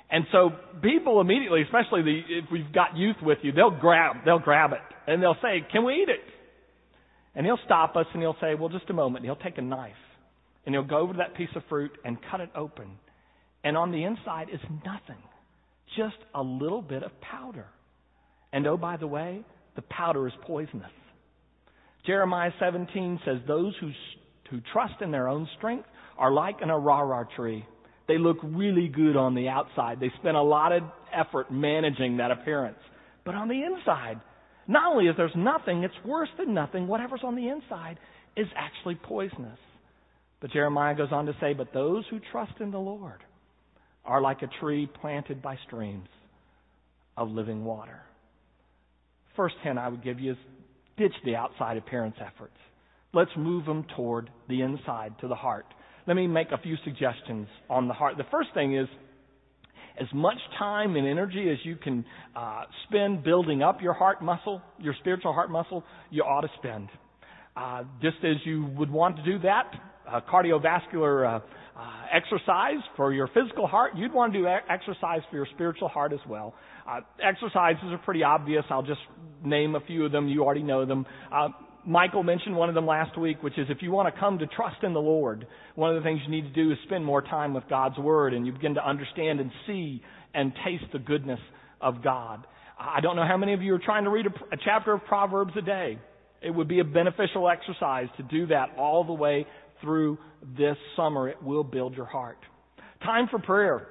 And 0.10 0.26
so 0.32 0.52
people 0.82 1.22
immediately, 1.22 1.62
especially 1.64 2.04
the, 2.04 2.22
if 2.30 2.46
we've 2.52 2.72
got 2.72 2.96
youth 2.96 3.18
with 3.22 3.40
you, 3.42 3.52
they'll 3.52 3.72
grab, 3.72 4.18
they'll 4.26 4.40
grab 4.40 4.72
it 4.74 4.80
and 5.08 5.22
they'll 5.22 5.38
say, 5.42 5.66
can 5.72 5.84
we 5.84 5.94
eat 5.94 6.10
it? 6.10 6.22
And 7.36 7.46
he'll 7.46 7.60
stop 7.66 7.96
us 7.96 8.06
and 8.14 8.22
he'll 8.22 8.38
say, 8.40 8.56
well, 8.56 8.70
just 8.70 8.90
a 8.90 8.94
moment. 8.94 9.26
He'll 9.26 9.36
take 9.36 9.58
a 9.58 9.62
knife 9.62 9.94
and 10.66 10.74
he'll 10.74 10.84
go 10.84 11.00
over 11.00 11.14
to 11.14 11.18
that 11.18 11.36
piece 11.36 11.50
of 11.56 11.64
fruit 11.70 11.92
and 12.04 12.18
cut 12.32 12.40
it 12.40 12.50
open. 12.56 12.92
And 13.64 13.76
on 13.76 13.92
the 13.92 14.04
inside 14.04 14.50
is 14.52 14.62
nothing. 14.86 15.22
Just 15.98 16.18
a 16.34 16.42
little 16.42 16.82
bit 16.82 17.04
of 17.04 17.12
powder. 17.22 17.68
And 18.54 18.66
oh, 18.68 18.78
by 18.78 18.98
the 18.98 19.08
way, 19.08 19.44
the 19.76 19.82
powder 19.84 20.28
is 20.28 20.34
poisonous. 20.44 20.92
Jeremiah 22.06 22.52
17 22.60 23.20
says, 23.26 23.38
those 23.48 23.74
who, 23.82 23.92
who 24.52 24.62
trust 24.72 25.02
in 25.02 25.12
their 25.12 25.28
own 25.28 25.48
strength 25.58 25.88
are 26.18 26.32
like 26.32 26.62
an 26.62 26.70
ararar 26.70 27.28
tree 27.36 27.66
they 28.08 28.18
look 28.18 28.38
really 28.44 28.88
good 28.88 29.16
on 29.16 29.34
the 29.34 29.50
outside. 29.50 30.00
They 30.00 30.12
spend 30.20 30.38
a 30.38 30.42
lot 30.42 30.72
of 30.72 30.84
effort 31.14 31.52
managing 31.52 32.18
that 32.18 32.32
appearance. 32.32 32.78
But 33.24 33.36
on 33.36 33.48
the 33.48 33.64
inside, 33.64 34.22
not 34.68 34.92
only 34.92 35.08
is 35.08 35.16
there's 35.18 35.32
nothing, 35.36 35.84
it's 35.84 35.94
worse 36.06 36.30
than 36.38 36.54
nothing. 36.54 36.88
Whatever's 36.88 37.22
on 37.24 37.36
the 37.36 37.50
inside 37.50 37.98
is 38.38 38.48
actually 38.56 38.96
poisonous. 38.96 39.58
But 40.40 40.52
Jeremiah 40.52 40.96
goes 40.96 41.12
on 41.12 41.26
to 41.26 41.36
say, 41.42 41.54
But 41.54 41.74
those 41.74 42.04
who 42.10 42.20
trust 42.32 42.54
in 42.60 42.72
the 42.72 42.80
Lord 42.80 43.24
are 44.04 44.22
like 44.22 44.44
a 44.44 44.50
tree 44.60 44.88
planted 45.02 45.42
by 45.42 45.58
streams 45.66 46.10
of 47.18 47.30
living 47.30 47.66
water. 47.66 48.02
First 49.36 49.56
hint 49.64 49.80
I 49.80 49.90
would 49.90 50.04
give 50.04 50.20
you 50.20 50.34
is 50.34 50.38
ditch 50.98 51.14
the 51.26 51.36
outside 51.36 51.78
appearance 51.78 52.16
efforts. 52.20 52.54
Let's 53.14 53.32
move 53.36 53.66
them 53.66 53.86
toward 53.96 54.30
the 54.48 54.62
inside, 54.62 55.16
to 55.22 55.28
the 55.28 55.36
heart. 55.36 55.66
Let 56.08 56.16
me 56.16 56.28
make 56.28 56.52
a 56.52 56.58
few 56.58 56.76
suggestions 56.84 57.48
on 57.70 57.88
the 57.88 57.94
heart. 57.94 58.18
The 58.18 58.26
first 58.30 58.50
thing 58.54 58.76
is 58.78 58.88
as 60.00 60.08
much 60.14 60.38
time 60.60 60.96
and 60.96 61.08
energy 61.08 61.50
as 61.50 61.58
you 61.64 61.76
can 61.78 62.06
uh, 62.36 62.64
spend 62.88 63.24
building 63.24 63.64
up 63.64 63.82
your 63.82 63.94
heart 63.94 64.22
muscle, 64.22 64.62
your 64.80 64.94
spiritual 65.00 65.34
heart 65.34 65.50
muscle, 65.50 65.84
you 66.12 66.22
ought 66.24 66.42
to 66.42 66.50
spend. 66.58 66.90
Uh, 67.56 67.84
just 68.02 68.18
as 68.24 68.36
you 68.46 68.66
would 68.78 68.92
want 68.92 69.16
to 69.16 69.24
do 69.24 69.40
that, 69.40 69.72
uh, 70.08 70.20
cardiovascular 70.32 71.26
uh, 71.26 71.40
uh, 71.78 71.90
exercise 72.14 72.84
for 72.96 73.14
your 73.14 73.28
physical 73.28 73.66
heart, 73.66 73.94
you'd 73.96 74.14
want 74.14 74.34
to 74.34 74.40
do 74.40 74.48
exercise 74.48 75.22
for 75.30 75.38
your 75.38 75.48
spiritual 75.54 75.88
heart 75.88 76.14
as 76.14 76.20
well. 76.28 76.54
Uh, 76.88 77.00
exercises 77.24 77.84
are 77.86 77.98
pretty 78.00 78.24
obvious. 78.24 78.64
I'll 78.70 78.84
just 78.84 79.02
name 79.44 79.76
a 79.76 79.80
few 79.82 80.06
of 80.06 80.12
them. 80.12 80.28
You 80.28 80.44
already 80.44 80.64
know 80.64 80.86
them. 80.86 81.06
Michael 81.86 82.24
mentioned 82.24 82.56
one 82.56 82.70
of 82.70 82.76
them 82.76 82.88
last 82.88 83.18
week, 83.18 83.44
which 83.44 83.58
is 83.58 83.68
if 83.70 83.82
you 83.82 83.92
want 83.92 84.14
to 84.14 84.20
come 84.20 84.40
to 84.40 84.48
trust 84.48 84.84
in 84.84 84.94
the 84.94 85.02
Lord, 85.02 85.46
one 85.76 85.96
of 85.96 86.02
the 86.02 86.08
things 86.08 86.20
you 86.26 86.32
need 86.32 86.54
to 86.54 86.54
do 86.54 86.72
is 86.72 86.78
spend 86.86 87.06
more 87.06 87.22
time 87.22 87.54
with 87.54 87.64
God's 87.70 87.98
Word 87.98 88.34
and 88.34 88.46
you 88.46 88.52
begin 88.52 88.76
to 88.76 88.88
understand 88.88 89.40
and 89.40 89.52
see 89.68 90.02
and 90.34 90.52
taste 90.66 90.86
the 90.92 91.00
goodness 91.00 91.40
of 91.82 92.04
God. 92.04 92.46
I 92.80 93.02
don't 93.02 93.16
know 93.16 93.26
how 93.28 93.38
many 93.38 93.54
of 93.54 93.62
you 93.62 93.74
are 93.76 93.80
trying 93.80 94.04
to 94.06 94.10
read 94.10 94.26
a, 94.26 94.54
a 94.54 94.58
chapter 94.64 94.94
of 94.94 95.06
Proverbs 95.06 95.54
a 95.58 95.62
day. 95.62 96.00
It 96.42 96.50
would 96.52 96.68
be 96.68 96.80
a 96.80 96.84
beneficial 96.84 97.50
exercise 97.50 98.08
to 98.18 98.24
do 98.24 98.48
that 98.48 98.76
all 98.78 99.04
the 99.04 99.14
way 99.14 99.46
through 99.82 100.18
this 100.58 100.78
summer. 100.96 101.30
It 101.30 101.42
will 101.42 101.64
build 101.64 101.96
your 101.96 102.06
heart. 102.06 102.38
Time 103.04 103.28
for 103.30 103.40
prayer. 103.40 103.88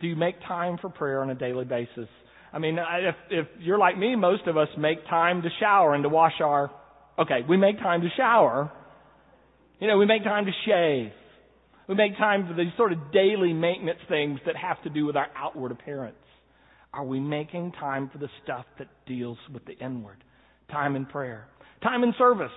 Do 0.00 0.08
you 0.08 0.16
make 0.16 0.40
time 0.46 0.78
for 0.80 0.90
prayer 0.90 1.22
on 1.22 1.30
a 1.30 1.34
daily 1.34 1.64
basis? 1.64 2.08
I 2.52 2.58
mean, 2.58 2.78
if, 2.78 3.14
if 3.30 3.46
you're 3.60 3.78
like 3.78 3.96
me, 3.96 4.14
most 4.16 4.46
of 4.46 4.56
us 4.56 4.68
make 4.76 5.06
time 5.08 5.42
to 5.42 5.48
shower 5.58 5.94
and 5.94 6.02
to 6.02 6.08
wash 6.08 6.34
our 6.40 6.70
Okay, 7.18 7.40
we 7.48 7.56
make 7.56 7.78
time 7.78 8.00
to 8.02 8.08
shower. 8.16 8.70
You 9.80 9.88
know, 9.88 9.98
we 9.98 10.06
make 10.06 10.24
time 10.24 10.46
to 10.46 10.52
shave. 10.66 11.12
We 11.88 11.94
make 11.94 12.16
time 12.16 12.46
for 12.48 12.54
these 12.54 12.72
sort 12.76 12.92
of 12.92 13.12
daily 13.12 13.52
maintenance 13.52 13.98
things 14.08 14.40
that 14.46 14.56
have 14.56 14.82
to 14.84 14.90
do 14.90 15.04
with 15.04 15.16
our 15.16 15.26
outward 15.36 15.72
appearance. 15.72 16.16
Are 16.92 17.04
we 17.04 17.20
making 17.20 17.72
time 17.72 18.10
for 18.12 18.18
the 18.18 18.28
stuff 18.44 18.64
that 18.78 18.88
deals 19.06 19.38
with 19.52 19.64
the 19.64 19.72
inward? 19.72 20.22
Time 20.70 20.94
in 20.94 21.06
prayer. 21.06 21.48
Time 21.82 22.02
in 22.02 22.14
service. 22.16 22.52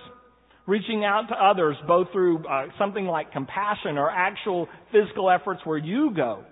Reaching 0.66 1.04
out 1.04 1.28
to 1.28 1.34
others, 1.34 1.76
both 1.86 2.08
through 2.12 2.46
uh, 2.46 2.66
something 2.78 3.06
like 3.06 3.32
compassion 3.32 3.98
or 3.98 4.10
actual 4.10 4.68
physical 4.92 5.30
efforts 5.30 5.60
where 5.64 5.78
you 5.78 6.12
go 6.14 6.44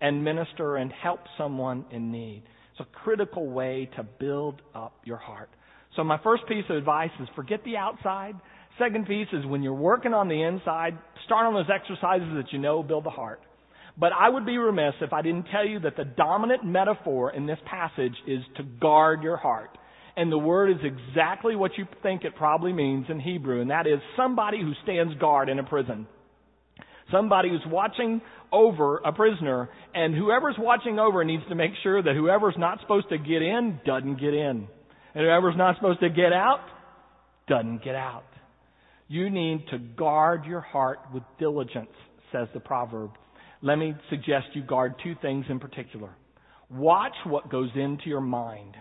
and 0.00 0.24
minister 0.24 0.76
and 0.76 0.92
help 0.92 1.20
someone 1.38 1.84
in 1.90 2.10
need. 2.10 2.42
It's 2.72 2.80
a 2.80 2.98
critical 3.04 3.48
way 3.48 3.88
to 3.96 4.02
build 4.02 4.62
up 4.74 4.94
your 5.04 5.16
heart. 5.18 5.50
So 5.96 6.04
my 6.04 6.18
first 6.22 6.46
piece 6.46 6.64
of 6.70 6.76
advice 6.76 7.10
is 7.20 7.28
forget 7.36 7.62
the 7.64 7.76
outside. 7.76 8.34
Second 8.78 9.06
piece 9.06 9.28
is 9.32 9.44
when 9.44 9.62
you're 9.62 9.74
working 9.74 10.14
on 10.14 10.28
the 10.28 10.42
inside, 10.42 10.96
start 11.26 11.46
on 11.46 11.54
those 11.54 11.70
exercises 11.72 12.28
that 12.36 12.52
you 12.52 12.58
know 12.58 12.82
build 12.82 13.04
the 13.04 13.10
heart. 13.10 13.40
But 13.98 14.12
I 14.18 14.28
would 14.28 14.46
be 14.46 14.56
remiss 14.56 14.94
if 15.02 15.12
I 15.12 15.20
didn't 15.20 15.46
tell 15.52 15.66
you 15.66 15.80
that 15.80 15.96
the 15.96 16.04
dominant 16.04 16.64
metaphor 16.64 17.30
in 17.32 17.46
this 17.46 17.58
passage 17.66 18.14
is 18.26 18.40
to 18.56 18.62
guard 18.62 19.22
your 19.22 19.36
heart. 19.36 19.76
And 20.16 20.32
the 20.32 20.38
word 20.38 20.70
is 20.70 20.78
exactly 20.82 21.56
what 21.56 21.72
you 21.76 21.86
think 22.02 22.24
it 22.24 22.36
probably 22.36 22.72
means 22.72 23.06
in 23.08 23.20
Hebrew, 23.20 23.60
and 23.60 23.70
that 23.70 23.86
is 23.86 23.98
somebody 24.16 24.60
who 24.60 24.72
stands 24.82 25.14
guard 25.18 25.48
in 25.48 25.58
a 25.58 25.64
prison. 25.64 26.06
Somebody 27.10 27.50
who's 27.50 27.64
watching 27.66 28.22
over 28.50 28.98
a 28.98 29.12
prisoner, 29.12 29.68
and 29.94 30.14
whoever's 30.14 30.56
watching 30.58 30.98
over 30.98 31.24
needs 31.24 31.42
to 31.48 31.54
make 31.54 31.72
sure 31.82 32.02
that 32.02 32.14
whoever's 32.14 32.54
not 32.58 32.80
supposed 32.80 33.08
to 33.10 33.18
get 33.18 33.42
in 33.42 33.80
doesn't 33.84 34.20
get 34.20 34.34
in. 34.34 34.68
And 35.14 35.24
whoever's 35.24 35.56
not 35.56 35.76
supposed 35.76 36.00
to 36.00 36.08
get 36.08 36.32
out 36.32 36.64
doesn't 37.48 37.84
get 37.84 37.94
out. 37.94 38.24
You 39.08 39.28
need 39.28 39.66
to 39.70 39.78
guard 39.78 40.46
your 40.46 40.60
heart 40.60 41.00
with 41.12 41.22
diligence, 41.38 41.90
says 42.32 42.48
the 42.54 42.60
proverb. 42.60 43.10
Let 43.60 43.76
me 43.76 43.94
suggest 44.08 44.46
you 44.54 44.62
guard 44.62 44.94
two 45.04 45.14
things 45.20 45.44
in 45.50 45.60
particular. 45.60 46.10
Watch 46.70 47.12
what 47.26 47.50
goes 47.50 47.68
into 47.74 48.04
your 48.06 48.22
mind. 48.22 48.74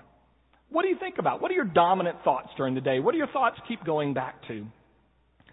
What 0.69 0.83
do 0.83 0.87
you 0.87 0.97
think 0.97 1.15
about? 1.19 1.41
What 1.41 1.51
are 1.51 1.55
your 1.55 1.65
dominant 1.65 2.17
thoughts 2.23 2.47
during 2.55 2.75
the 2.75 2.81
day? 2.81 2.99
What 2.99 3.11
do 3.11 3.17
your 3.17 3.27
thoughts 3.27 3.57
keep 3.67 3.83
going 3.83 4.13
back 4.13 4.35
to? 4.47 4.65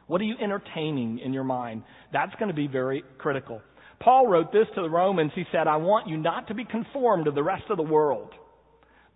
What 0.07 0.21
are 0.21 0.25
you 0.25 0.37
entertaining 0.41 1.19
in 1.19 1.33
your 1.33 1.45
mind? 1.45 1.83
That's 2.13 2.35
going 2.37 2.49
to 2.49 2.55
be 2.55 2.69
very 2.69 3.03
critical. 3.19 3.61
Paul 4.01 4.29
wrote 4.29 4.53
this 4.53 4.67
to 4.77 4.83
the 4.83 4.89
Romans. 4.89 5.33
He 5.35 5.43
said, 5.51 5.67
I 5.67 5.77
want 5.77 6.09
you 6.09 6.17
not 6.17 6.47
to 6.49 6.55
be 6.55 6.65
conformed 6.65 7.25
to 7.25 7.33
the 7.33 7.43
rest 7.43 7.65
of 7.69 7.77
the 7.77 7.83
world 7.83 8.31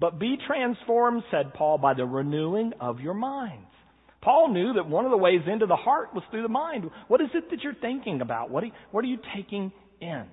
but 0.03 0.19
be 0.19 0.37
transformed, 0.49 1.23
said 1.31 1.55
Paul, 1.55 1.79
by 1.79 1.95
the 1.95 2.05
renewing 2.05 2.73
of 2.81 2.99
your 2.99 3.15
minds. 3.15 3.69
Paul 4.21 4.53
knew 4.53 4.73
that 4.73 4.89
one 4.89 5.05
of 5.05 5.13
the 5.13 5.17
ways 5.17 5.43
into 5.47 5.67
the 5.67 5.77
heart 5.77 6.13
was 6.13 6.25
through 6.29 6.43
the 6.43 6.49
mind. 6.49 6.91
What 7.07 7.21
is 7.21 7.29
it 7.35 7.45
that 7.51 7.61
you're 7.63 7.77
thinking 7.81 8.21
about? 8.21 8.51
What 8.51 8.65
are 8.65 8.67
you, 8.67 8.73
what 8.91 9.05
are 9.05 9.07
you 9.07 9.19
taking 9.37 9.71
in? 10.01 10.25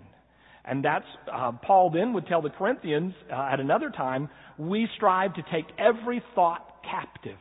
And 0.66 0.84
that's, 0.84 1.06
uh, 1.32 1.52
Paul 1.62 1.92
then 1.92 2.14
would 2.14 2.26
tell 2.26 2.42
the 2.42 2.50
Corinthians 2.50 3.14
uh, 3.32 3.36
at 3.54 3.60
another 3.60 3.92
time, 3.92 4.30
we 4.58 4.88
strive 4.96 5.36
to 5.36 5.44
take 5.54 5.66
every 5.78 6.24
thought 6.34 6.66
captive. 6.90 7.38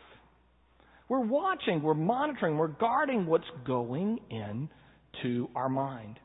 We're 1.09 1.25
watching, 1.25 1.83
we're 1.83 1.95
monitoring, 1.95 2.59
we're 2.59 2.69
guarding 2.69 3.25
what's 3.25 3.49
going 3.67 4.19
into 4.29 5.49
our 5.55 5.71
mind. 5.71 6.19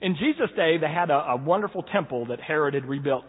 In 0.00 0.16
Jesus' 0.18 0.48
day, 0.56 0.78
they 0.78 0.88
had 0.88 1.10
a, 1.10 1.32
a 1.32 1.36
wonderful 1.36 1.82
temple 1.82 2.24
that 2.30 2.40
Herod 2.40 2.72
had 2.72 2.86
rebuilt. 2.86 3.26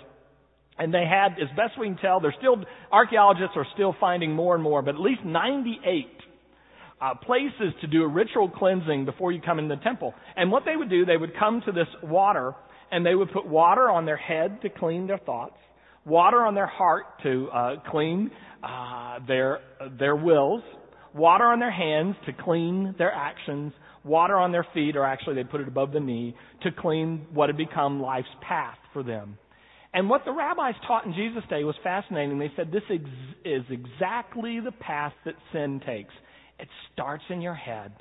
And 0.78 0.94
they 0.94 1.06
had, 1.06 1.34
as 1.34 1.50
best 1.56 1.80
we 1.80 1.88
can 1.88 1.98
tell, 1.98 2.20
they're 2.20 2.36
still, 2.38 2.58
archaeologists 2.92 3.56
are 3.56 3.68
still 3.74 3.96
finding 4.00 4.34
more 4.34 4.56
and 4.56 4.64
more, 4.64 4.82
but 4.82 4.96
at 4.96 5.02
least 5.02 5.24
98 5.24 6.08
uh, 7.00 7.16
places 7.16 7.74
to 7.82 7.88
do 7.88 8.04
a 8.04 8.08
ritual 8.08 8.50
cleansing 8.50 9.06
before 9.06 9.32
you 9.32 9.42
come 9.42 9.60
in 9.60 9.68
the 9.68 9.76
temple. 9.78 10.14
And 10.36 10.52
what 10.52 10.64
they 10.66 10.76
would 10.76 10.90
do, 10.90 11.06
they 11.06 11.18
would 11.18 11.38
come 11.38 11.62
to 11.66 11.72
this 11.72 11.88
water, 12.02 12.56
and 12.92 13.06
they 13.06 13.14
would 13.14 13.32
put 13.32 13.46
water 13.46 13.90
on 13.90 14.06
their 14.06 14.18
head 14.18 14.62
to 14.62 14.70
clean 14.70 15.06
their 15.08 15.18
thoughts, 15.18 15.58
water 16.06 16.46
on 16.46 16.56
their 16.56 16.68
heart 16.68 17.06
to 17.24 17.50
uh, 17.54 17.76
clean 17.92 18.32
uh, 18.64 19.20
their 19.28 19.60
their 20.00 20.16
wills, 20.16 20.64
water 21.14 21.46
on 21.46 21.60
their 21.60 21.72
hands 21.72 22.16
to 22.26 22.34
clean 22.34 22.96
their 22.98 23.12
actions, 23.12 23.74
water 24.04 24.38
on 24.38 24.52
their 24.52 24.66
feet, 24.74 24.96
or 24.96 25.06
actually 25.06 25.36
they 25.36 25.44
put 25.44 25.62
it 25.62 25.68
above 25.68 25.92
the 25.92 26.00
knee 26.00 26.36
to 26.62 26.72
clean 26.72 27.26
what 27.34 27.50
had 27.50 27.58
become 27.58 28.02
life's 28.02 28.28
path 28.42 28.78
for 28.94 29.04
them. 29.04 29.38
And 29.94 30.10
what 30.10 30.26
the 30.26 30.32
rabbis 30.32 30.74
taught 30.88 31.06
in 31.06 31.14
Jesus' 31.14 31.44
day 31.50 31.64
was 31.64 31.76
fascinating. 31.84 32.40
They 32.40 32.52
said 32.56 32.72
this 32.72 32.84
ex- 32.90 33.04
is 33.46 33.64
exactly 33.70 34.60
the 34.60 34.72
path 34.72 35.14
that 35.26 35.36
sin 35.52 35.82
takes. 35.86 36.14
It 36.60 36.68
starts 36.94 37.24
in 37.30 37.42
your 37.42 37.54
head, 37.54 37.94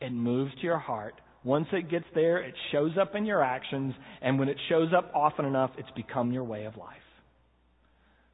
it 0.00 0.12
moves 0.12 0.52
to 0.54 0.62
your 0.62 0.78
heart. 0.78 1.14
Once 1.42 1.66
it 1.72 1.90
gets 1.90 2.04
there, 2.14 2.38
it 2.38 2.54
shows 2.70 2.92
up 3.00 3.14
in 3.14 3.24
your 3.24 3.42
actions, 3.42 3.94
and 4.20 4.38
when 4.38 4.50
it 4.50 4.58
shows 4.68 4.90
up 4.96 5.10
often 5.14 5.46
enough, 5.46 5.70
it's 5.78 5.88
become 5.96 6.32
your 6.32 6.44
way 6.44 6.66
of 6.66 6.76
life. 6.76 6.96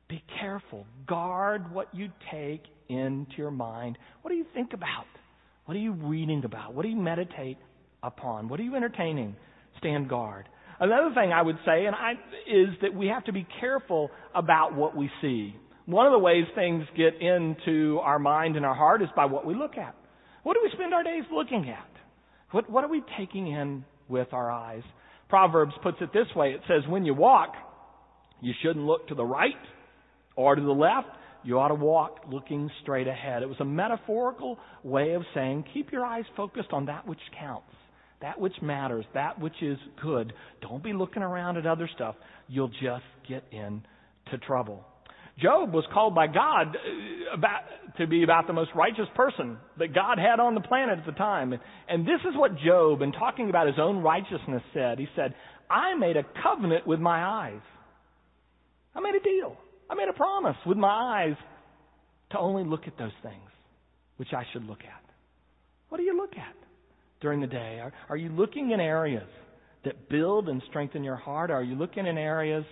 Be 0.09 0.23
careful. 0.40 0.87
Guard 1.06 1.73
what 1.73 1.88
you 1.95 2.09
take 2.33 2.62
into 2.88 3.33
your 3.37 3.52
mind. 3.52 3.97
What 4.23 4.30
do 4.30 4.37
you 4.37 4.47
think 4.54 4.73
about? 4.73 5.06
What 5.66 5.76
are 5.76 5.80
you 5.80 5.92
reading 5.92 6.45
about? 6.45 6.75
What 6.75 6.83
do 6.83 6.88
you 6.88 6.97
meditate 6.97 7.59
upon? 8.02 8.49
What 8.49 8.59
are 8.61 8.64
you 8.64 8.75
entertaining? 8.75 9.37
Stand 9.78 10.09
guard. 10.09 10.49
Another 10.78 11.14
thing 11.14 11.33
I 11.33 11.42
would 11.42 11.59
say 11.64 11.87
and 11.87 11.95
I, 11.95 12.12
is 12.47 12.68
that 12.83 12.95
we 12.95 13.06
have 13.06 13.25
to 13.25 13.33
be 13.33 13.47
careful 13.61 14.11
about 14.35 14.75
what 14.75 14.97
we 14.97 15.11
see. 15.21 15.54
One 15.87 16.06
of 16.06 16.12
the 16.12 16.18
ways 16.18 16.45
things 16.54 16.85
get 16.97 17.14
into 17.21 17.99
our 18.02 18.18
mind 18.18 18.56
and 18.56 18.66
our 18.66 18.75
heart 18.75 19.02
is 19.02 19.09
by 19.16 19.25
what 19.26 19.47
we 19.47 19.54
look 19.54 19.78
at. 19.78 19.95
What 20.42 20.54
do 20.54 20.61
we 20.62 20.71
spend 20.75 20.92
our 20.92 21.02
days 21.02 21.25
looking 21.33 21.71
at? 21.71 21.88
What, 22.50 22.68
what 22.68 22.85
are 22.85 22.90
we 22.90 23.02
taking 23.18 23.49
in 23.49 23.85
with 24.09 24.28
our 24.33 24.50
eyes? 24.50 24.83
Proverbs 25.28 25.73
puts 25.83 25.99
it 26.00 26.12
this 26.12 26.26
way. 26.37 26.50
It 26.50 26.61
says, 26.68 26.83
when 26.88 27.04
you 27.04 27.14
walk, 27.14 27.54
you 28.40 28.52
shouldn't 28.62 28.85
look 28.85 29.09
to 29.09 29.14
the 29.14 29.25
right 29.25 29.54
or 30.37 30.54
to 30.54 30.62
the 30.62 30.71
left. 30.71 31.09
You 31.42 31.59
ought 31.59 31.68
to 31.68 31.75
walk 31.75 32.21
looking 32.30 32.71
straight 32.83 33.09
ahead. 33.09 33.42
It 33.42 33.49
was 33.49 33.61
a 33.61 33.64
metaphorical 33.64 34.59
way 34.83 35.12
of 35.14 35.23
saying, 35.35 35.64
keep 35.73 35.90
your 35.90 36.04
eyes 36.04 36.25
focused 36.37 36.73
on 36.73 36.87
that 36.87 37.06
which 37.06 37.21
counts 37.38 37.73
that 38.23 38.41
which 38.41 38.55
matters, 38.63 39.05
that 39.15 39.39
which 39.41 39.63
is 39.63 39.79
good. 40.03 40.33
Don't 40.63 40.83
be 40.83 40.93
looking 40.93 41.23
around 41.23 41.57
at 41.57 41.67
other 41.67 41.89
stuff. 41.95 42.15
You'll 42.49 42.69
just 42.69 43.05
get 43.29 43.45
into 43.53 44.39
trouble. 44.47 44.85
Job 45.39 45.75
was 45.75 45.85
called 45.93 46.15
by 46.15 46.29
God 46.29 46.77
uh, 46.77 47.35
about, 47.35 47.61
to 47.99 48.07
be 48.07 48.23
about 48.23 48.47
the 48.47 48.55
most 48.55 48.71
righteous 48.75 49.07
person 49.15 49.59
that 49.79 49.95
God 49.95 50.19
had 50.19 50.41
on 50.41 50.55
the 50.55 50.63
planet 50.63 50.99
at 50.99 51.07
the 51.07 51.13
time. 51.13 51.53
And 51.89 52.07
this 52.07 52.21
is 52.27 52.35
what 52.35 52.53
Job, 52.65 53.03
in 53.03 53.13
talking 53.13 53.51
about 53.51 53.67
his 53.67 53.77
own 53.79 53.99
righteousness, 53.99 54.63
said. 54.73 54.99
He 54.99 55.07
said, 55.15 55.35
I 55.69 55.95
made 55.95 56.17
a 56.17 56.23
covenant 56.43 56.87
with 56.87 57.01
my 57.01 57.23
eyes. 57.23 57.61
I 58.95 59.01
made 59.01 59.15
a 59.15 59.23
deal. 59.23 59.57
I 59.91 59.95
made 59.95 60.09
a 60.09 60.15
promise 60.15 60.57
with 60.65 60.79
my 60.79 60.89
eyes 61.29 61.37
to 62.31 62.39
only 62.39 62.65
look 62.65 62.87
at 62.87 62.97
those 62.97 63.13
things 63.23 63.51
which 64.17 64.33
I 64.33 64.45
should 64.53 64.65
look 64.65 64.81
at. 64.81 65.03
What 65.91 65.99
do 65.99 66.05
you 66.05 66.17
look 66.17 66.33
at? 66.33 66.66
During 67.21 67.41
the 67.41 67.47
day? 67.47 67.81
Are, 67.81 67.93
are 68.09 68.17
you 68.17 68.31
looking 68.31 68.71
in 68.71 68.81
areas 68.81 69.29
that 69.85 70.09
build 70.09 70.49
and 70.49 70.63
strengthen 70.69 71.05
your 71.05 71.17
heart? 71.17 71.51
Are 71.51 71.63
you 71.63 71.75
looking 71.75 72.07
in 72.07 72.19
areas 72.19 72.65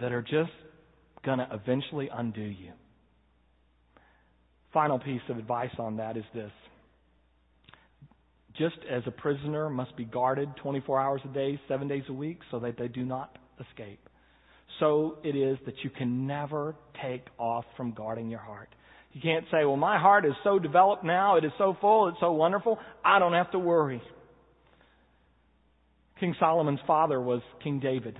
that 0.00 0.12
are 0.12 0.22
just 0.22 0.52
going 1.24 1.38
to 1.38 1.48
eventually 1.52 2.08
undo 2.12 2.42
you? 2.42 2.72
Final 4.72 4.98
piece 4.98 5.22
of 5.28 5.38
advice 5.38 5.74
on 5.78 5.96
that 5.98 6.16
is 6.16 6.24
this 6.34 6.50
just 8.56 8.76
as 8.90 9.02
a 9.06 9.10
prisoner 9.10 9.68
must 9.68 9.96
be 9.96 10.04
guarded 10.04 10.48
24 10.62 11.00
hours 11.00 11.20
a 11.24 11.28
day, 11.28 11.60
seven 11.68 11.88
days 11.88 12.04
a 12.08 12.12
week, 12.12 12.38
so 12.50 12.60
that 12.60 12.78
they 12.78 12.88
do 12.88 13.04
not 13.04 13.36
escape, 13.60 14.08
so 14.80 15.18
it 15.24 15.36
is 15.36 15.58
that 15.66 15.74
you 15.82 15.90
can 15.90 16.26
never 16.26 16.74
take 17.02 17.26
off 17.38 17.64
from 17.76 17.92
guarding 17.92 18.30
your 18.30 18.40
heart. 18.40 18.73
You 19.14 19.20
can't 19.20 19.44
say, 19.50 19.64
well, 19.64 19.76
my 19.76 19.98
heart 19.98 20.26
is 20.26 20.32
so 20.42 20.58
developed 20.58 21.04
now, 21.04 21.36
it 21.36 21.44
is 21.44 21.52
so 21.56 21.76
full, 21.80 22.08
it's 22.08 22.18
so 22.20 22.32
wonderful, 22.32 22.78
I 23.04 23.20
don't 23.20 23.32
have 23.32 23.50
to 23.52 23.60
worry. 23.60 24.02
King 26.18 26.34
Solomon's 26.38 26.80
father 26.86 27.20
was 27.20 27.40
King 27.62 27.78
David. 27.78 28.18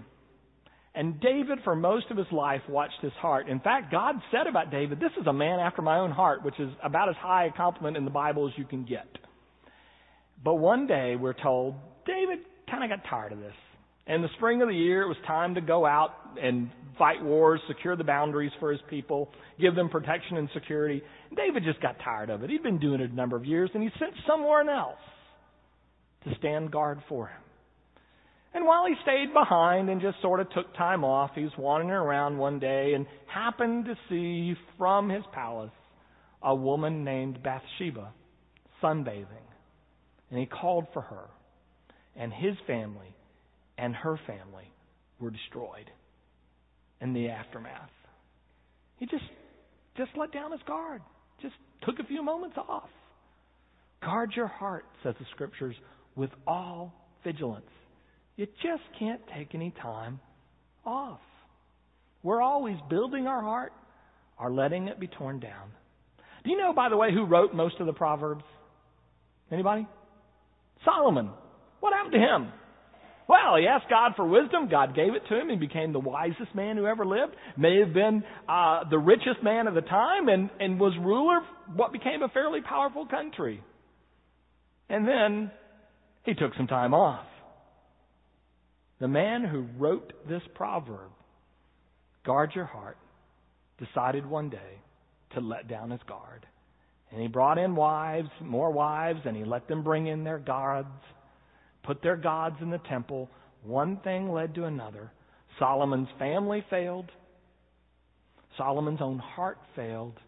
And 0.94 1.20
David, 1.20 1.58
for 1.64 1.74
most 1.74 2.06
of 2.10 2.16
his 2.16 2.28
life, 2.30 2.60
watched 2.68 3.00
his 3.02 3.12
heart. 3.14 3.48
In 3.48 3.58
fact, 3.58 3.90
God 3.90 4.14
said 4.30 4.46
about 4.46 4.70
David, 4.70 5.00
This 5.00 5.10
is 5.20 5.26
a 5.26 5.32
man 5.32 5.58
after 5.58 5.82
my 5.82 5.98
own 5.98 6.12
heart, 6.12 6.44
which 6.44 6.58
is 6.60 6.70
about 6.84 7.08
as 7.08 7.16
high 7.18 7.46
a 7.46 7.52
compliment 7.52 7.96
in 7.96 8.04
the 8.04 8.12
Bible 8.12 8.46
as 8.46 8.56
you 8.56 8.64
can 8.64 8.84
get. 8.84 9.08
But 10.44 10.54
one 10.54 10.86
day, 10.86 11.16
we're 11.16 11.32
told, 11.32 11.74
David 12.06 12.38
kind 12.70 12.84
of 12.84 12.90
got 12.90 13.08
tired 13.10 13.32
of 13.32 13.40
this. 13.40 13.54
In 14.06 14.20
the 14.20 14.28
spring 14.36 14.60
of 14.60 14.68
the 14.68 14.74
year, 14.74 15.02
it 15.02 15.08
was 15.08 15.16
time 15.26 15.54
to 15.54 15.60
go 15.60 15.86
out 15.86 16.10
and 16.40 16.70
fight 16.98 17.22
wars, 17.22 17.60
secure 17.68 17.96
the 17.96 18.04
boundaries 18.04 18.52
for 18.60 18.70
his 18.70 18.80
people, 18.90 19.30
give 19.60 19.74
them 19.74 19.88
protection 19.88 20.36
and 20.36 20.48
security. 20.52 21.02
David 21.34 21.64
just 21.64 21.80
got 21.80 21.96
tired 22.04 22.30
of 22.30 22.42
it. 22.42 22.50
He'd 22.50 22.62
been 22.62 22.78
doing 22.78 23.00
it 23.00 23.10
a 23.10 23.14
number 23.14 23.36
of 23.36 23.44
years, 23.44 23.70
and 23.72 23.82
he 23.82 23.88
sent 23.98 24.12
someone 24.26 24.68
else 24.68 24.98
to 26.24 26.34
stand 26.38 26.70
guard 26.70 27.00
for 27.08 27.28
him. 27.28 27.40
And 28.52 28.66
while 28.66 28.86
he 28.86 28.94
stayed 29.02 29.32
behind 29.32 29.88
and 29.90 30.00
just 30.00 30.20
sort 30.22 30.38
of 30.38 30.48
took 30.50 30.74
time 30.76 31.02
off, 31.02 31.30
he 31.34 31.42
was 31.42 31.52
wandering 31.58 31.90
around 31.90 32.38
one 32.38 32.60
day 32.60 32.92
and 32.94 33.06
happened 33.26 33.86
to 33.86 33.94
see 34.08 34.54
from 34.78 35.08
his 35.08 35.24
palace 35.32 35.72
a 36.40 36.54
woman 36.54 37.04
named 37.04 37.42
Bathsheba 37.42 38.12
sunbathing. 38.80 39.26
And 40.30 40.38
he 40.38 40.46
called 40.46 40.86
for 40.92 41.02
her. 41.02 41.24
And 42.16 42.32
his 42.32 42.54
family 42.66 43.16
and 43.78 43.94
her 43.94 44.18
family 44.26 44.70
were 45.20 45.30
destroyed 45.30 45.90
in 47.00 47.12
the 47.12 47.28
aftermath. 47.28 47.90
He 48.98 49.06
just 49.06 49.24
just 49.96 50.10
let 50.16 50.32
down 50.32 50.52
his 50.52 50.60
guard. 50.66 51.02
Just 51.40 51.54
took 51.82 51.98
a 51.98 52.04
few 52.04 52.22
moments 52.22 52.56
off. 52.56 52.88
Guard 54.02 54.32
your 54.36 54.48
heart, 54.48 54.84
says 55.02 55.14
the 55.18 55.26
scriptures, 55.32 55.76
with 56.16 56.30
all 56.46 56.92
vigilance. 57.22 57.64
You 58.36 58.46
just 58.62 58.82
can't 58.98 59.20
take 59.36 59.54
any 59.54 59.72
time 59.82 60.20
off. 60.84 61.20
We're 62.22 62.42
always 62.42 62.76
building 62.90 63.26
our 63.26 63.40
heart 63.40 63.72
or 64.38 64.50
letting 64.50 64.88
it 64.88 64.98
be 64.98 65.06
torn 65.06 65.40
down. 65.40 65.70
Do 66.42 66.50
you 66.50 66.58
know, 66.58 66.72
by 66.72 66.88
the 66.88 66.96
way, 66.96 67.12
who 67.12 67.24
wrote 67.24 67.54
most 67.54 67.76
of 67.80 67.86
the 67.86 67.92
Proverbs? 67.92 68.44
Anybody? 69.50 69.86
Solomon. 70.84 71.30
What 71.80 71.92
happened 71.92 72.14
to 72.14 72.18
him? 72.18 72.52
Well, 73.26 73.56
he 73.56 73.66
asked 73.66 73.88
God 73.88 74.12
for 74.16 74.26
wisdom. 74.26 74.68
God 74.68 74.94
gave 74.94 75.14
it 75.14 75.22
to 75.28 75.40
him. 75.40 75.48
He 75.48 75.56
became 75.56 75.92
the 75.92 76.00
wisest 76.00 76.54
man 76.54 76.76
who 76.76 76.86
ever 76.86 77.06
lived. 77.06 77.32
May 77.56 77.80
have 77.80 77.94
been 77.94 78.22
uh, 78.48 78.84
the 78.90 78.98
richest 78.98 79.42
man 79.42 79.66
of 79.66 79.74
the 79.74 79.80
time 79.80 80.28
and, 80.28 80.50
and 80.60 80.78
was 80.78 80.92
ruler 81.00 81.38
of 81.38 81.76
what 81.76 81.92
became 81.92 82.22
a 82.22 82.28
fairly 82.28 82.60
powerful 82.60 83.06
country. 83.06 83.62
And 84.90 85.08
then 85.08 85.50
he 86.24 86.34
took 86.34 86.54
some 86.56 86.66
time 86.66 86.92
off. 86.92 87.24
The 89.00 89.08
man 89.08 89.44
who 89.44 89.66
wrote 89.78 90.12
this 90.28 90.42
proverb, 90.54 91.10
guard 92.26 92.52
your 92.54 92.66
heart, 92.66 92.98
decided 93.78 94.26
one 94.26 94.50
day 94.50 94.80
to 95.34 95.40
let 95.40 95.68
down 95.68 95.90
his 95.90 96.00
guard. 96.06 96.46
And 97.10 97.20
he 97.20 97.28
brought 97.28 97.58
in 97.58 97.74
wives, 97.74 98.28
more 98.40 98.70
wives, 98.70 99.20
and 99.24 99.36
he 99.36 99.44
let 99.44 99.68
them 99.68 99.82
bring 99.82 100.06
in 100.06 100.24
their 100.24 100.38
gods, 100.38 100.88
put 101.84 102.02
their 102.02 102.16
gods 102.16 102.56
in 102.60 102.70
the 102.70 102.80
temple. 102.88 103.28
One 103.62 103.98
thing 104.04 104.32
led 104.32 104.54
to 104.56 104.64
another. 104.64 105.10
Solomon's 105.58 106.08
family 106.18 106.64
failed. 106.70 107.10
Solomon's 108.56 109.00
own 109.00 109.18
heart 109.18 109.58
failed. 109.76 110.18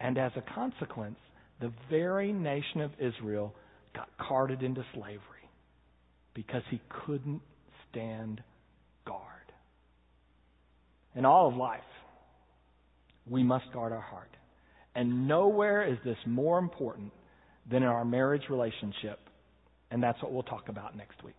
And 0.00 0.18
as 0.18 0.32
a 0.36 0.54
consequence, 0.54 1.18
the 1.60 1.72
very 1.88 2.32
nation 2.32 2.80
of 2.80 2.90
Israel 2.98 3.54
got 3.94 4.08
carted 4.18 4.62
into 4.62 4.84
slavery 4.94 5.20
because 6.34 6.62
he 6.70 6.80
couldn't 7.06 7.40
stand 7.90 8.42
guard. 9.06 9.20
In 11.14 11.24
all 11.24 11.48
of 11.48 11.56
life, 11.56 11.80
we 13.28 13.42
must 13.42 13.72
guard 13.72 13.92
our 13.92 14.00
heart. 14.00 14.30
And 14.94 15.28
nowhere 15.28 15.86
is 15.86 15.98
this 16.04 16.16
more 16.26 16.58
important 16.58 17.12
than 17.70 17.82
in 17.82 17.88
our 17.88 18.04
marriage 18.04 18.42
relationship. 18.50 19.18
And 19.92 20.02
that's 20.02 20.20
what 20.22 20.32
we'll 20.32 20.42
talk 20.42 20.70
about 20.70 20.96
next 20.96 21.22
week. 21.22 21.36